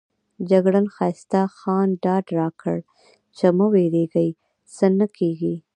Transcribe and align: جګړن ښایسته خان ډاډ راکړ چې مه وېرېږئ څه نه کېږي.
جګړن 0.49 0.85
ښایسته 0.95 1.41
خان 1.57 1.89
ډاډ 2.03 2.25
راکړ 2.39 2.77
چې 3.37 3.45
مه 3.57 3.65
وېرېږئ 3.73 4.29
څه 4.75 4.85
نه 4.99 5.07
کېږي. 5.17 5.55